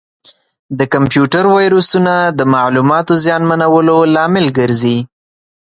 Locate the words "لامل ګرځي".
4.15-4.97